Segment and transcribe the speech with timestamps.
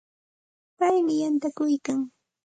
[0.77, 1.99] Paymi yantakuykan.